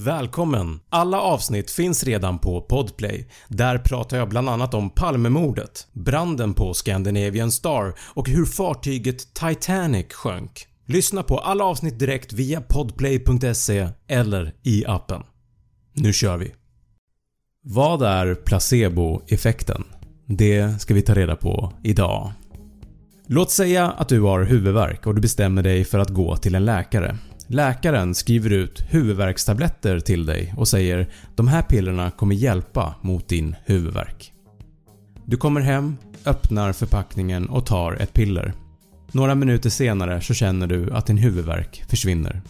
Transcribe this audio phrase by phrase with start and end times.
[0.00, 0.80] Välkommen!
[0.88, 3.28] Alla avsnitt finns redan på Podplay.
[3.48, 10.12] Där pratar jag bland annat om Palmemordet, branden på Scandinavian Star och hur fartyget Titanic
[10.12, 10.66] sjönk.
[10.86, 15.22] Lyssna på alla avsnitt direkt via podplay.se eller i appen.
[15.94, 16.54] Nu kör vi!
[17.64, 19.84] Vad är placeboeffekten?
[20.26, 22.32] Det ska vi ta reda på idag.
[23.26, 26.64] Låt säga att du har huvudvärk och du bestämmer dig för att gå till en
[26.64, 27.18] läkare.
[27.50, 33.56] Läkaren skriver ut huvudvärkstabletter till dig och säger “de här pillerna kommer hjälpa mot din
[33.64, 34.32] huvudvärk”.
[35.24, 38.52] Du kommer hem, öppnar förpackningen och tar ett piller.
[39.12, 42.42] Några minuter senare så känner du att din huvudvärk försvinner.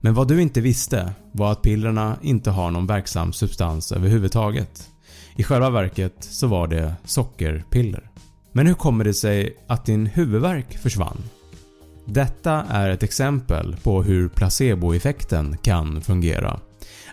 [0.00, 4.88] Men vad du inte visste var att pillerna inte har någon verksam substans överhuvudtaget.
[5.36, 8.10] I själva verket så var det sockerpiller.
[8.52, 11.22] Men hur kommer det sig att din huvudvärk försvann?
[12.04, 16.60] Detta är ett exempel på hur placeboeffekten kan fungera.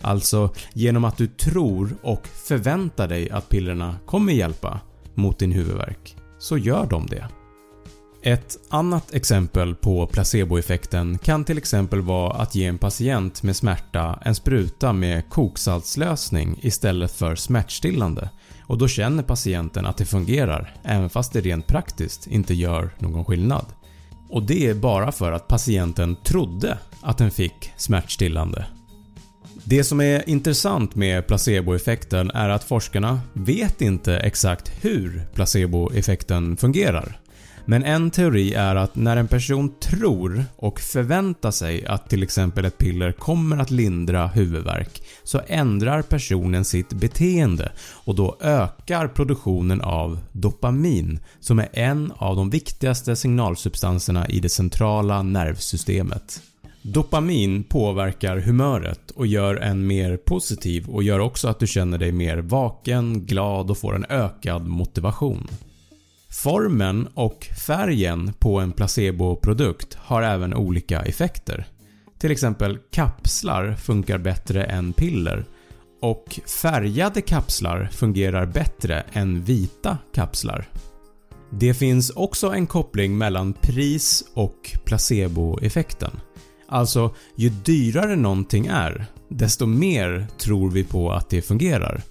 [0.02, 4.80] Alltså genom att du tror och förväntar dig att pillerna kommer hjälpa
[5.13, 7.28] mot din huvudvärk, så gör de det.
[8.23, 14.19] Ett annat exempel på placeboeffekten kan till exempel vara att ge en patient med smärta
[14.25, 18.30] en spruta med koksaltslösning istället för smärtstillande
[18.67, 23.25] och då känner patienten att det fungerar även fast det rent praktiskt inte gör någon
[23.25, 23.66] skillnad.
[24.30, 28.66] Och det är bara för att patienten trodde att den fick smärtstillande.
[29.63, 37.19] Det som är intressant med placeboeffekten är att forskarna vet inte exakt hur placeboeffekten fungerar.
[37.70, 42.66] Men en teori är att när en person tror och förväntar sig att till exempel
[42.66, 49.81] ett piller kommer att lindra huvudvärk så ändrar personen sitt beteende och då ökar produktionen
[49.81, 56.42] av dopamin som är en av de viktigaste signalsubstanserna i det centrala nervsystemet.
[56.81, 62.12] Dopamin påverkar humöret och gör en mer positiv och gör också att du känner dig
[62.12, 65.47] mer vaken, glad och får en ökad motivation.
[66.31, 71.67] Formen och färgen på en placeboprodukt har även olika effekter.
[72.19, 75.45] Till exempel kapslar funkar bättre än piller
[76.01, 80.69] och färgade kapslar fungerar bättre än vita kapslar.
[81.51, 86.19] Det finns också en koppling mellan pris och placeboeffekten.
[86.67, 92.01] Alltså, ju dyrare någonting är, desto mer tror vi på att det fungerar.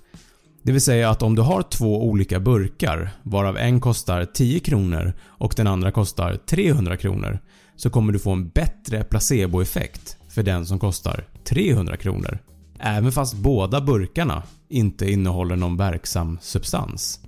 [0.62, 5.12] Det vill säga att om du har två olika burkar varav en kostar 10 kronor
[5.26, 7.38] och den andra kostar 300 kronor
[7.76, 12.38] så kommer du få en bättre placeboeffekt för den som kostar 300 kronor.
[12.78, 17.20] Även fast båda burkarna inte innehåller någon verksam substans.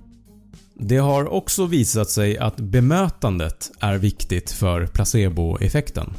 [0.73, 6.13] Det har också visat sig att bemötandet är viktigt för placeboeffekten.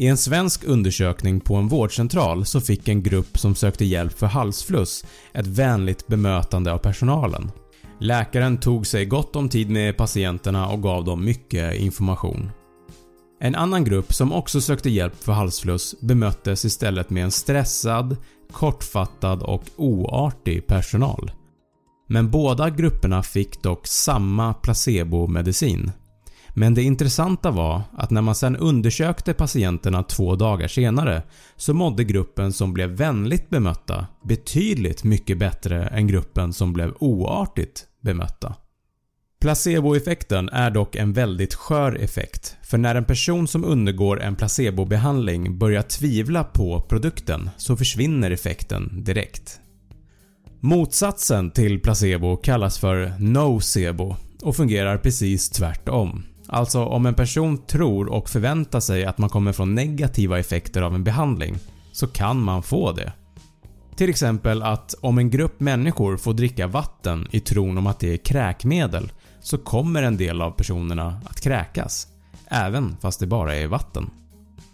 [0.00, 4.26] I en svensk undersökning på en vårdcentral så fick en grupp som sökte hjälp för
[4.26, 7.50] halsfluss ett vänligt bemötande av personalen.
[7.98, 12.50] Läkaren tog sig gott om tid med patienterna och gav dem mycket information.
[13.40, 18.16] En annan grupp som också sökte hjälp för halsfluss bemöttes istället med en stressad,
[18.52, 21.30] kortfattad och oartig personal.
[22.08, 25.92] Men båda grupperna fick dock samma placebo-medicin.
[26.54, 31.22] Men det intressanta var att när man sen undersökte patienterna två dagar senare
[31.56, 37.86] så mådde gruppen som blev vänligt bemötta betydligt mycket bättre än gruppen som blev oartigt
[38.02, 38.54] bemötta.
[39.40, 45.58] Placeboeffekten är dock en väldigt skör effekt för när en person som undergår en placebobehandling
[45.58, 49.60] börjar tvivla på produkten så försvinner effekten direkt.
[50.60, 56.22] Motsatsen till placebo kallas för nocebo och fungerar precis tvärtom.
[56.52, 60.94] Alltså om en person tror och förväntar sig att man kommer få negativa effekter av
[60.94, 61.58] en behandling
[61.92, 63.12] så kan man få det.
[63.96, 68.12] Till exempel att om en grupp människor får dricka vatten i tron om att det
[68.12, 72.06] är kräkmedel så kommer en del av personerna att kräkas,
[72.46, 74.10] även fast det bara är vatten.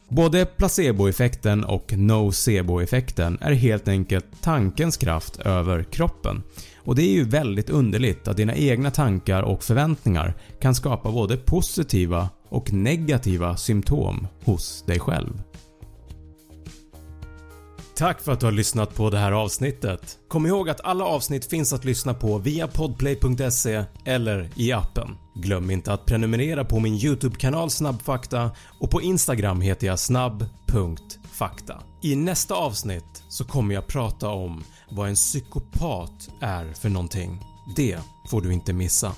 [0.08, 6.42] Både placeboeffekten och nocebo-effekten är helt enkelt tankens kraft över kroppen
[6.86, 11.36] och det är ju väldigt underligt att dina egna tankar och förväntningar kan skapa både
[11.36, 15.42] positiva och negativa symptom hos dig själv.
[17.98, 20.18] Tack för att du har lyssnat på det här avsnittet.
[20.28, 25.16] Kom ihåg att alla avsnitt finns att lyssna på via podplay.se eller i appen.
[25.34, 28.50] Glöm inte att prenumerera på min YouTube-kanal Snabbfakta
[28.80, 31.82] och på Instagram heter jag snabb.fakta.
[32.02, 37.40] I nästa avsnitt så kommer jag prata om vad en psykopat är för någonting.
[37.76, 37.98] Det
[38.30, 39.12] får du inte missa.